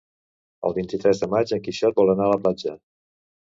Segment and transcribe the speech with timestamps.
[0.69, 2.75] El vint-i-tres de maig en Quixot vol anar a la platja.